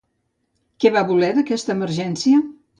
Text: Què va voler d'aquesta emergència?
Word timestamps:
Què 0.85 0.93
va 0.95 1.05
voler 1.13 1.31
d'aquesta 1.37 1.77
emergència? 1.79 2.45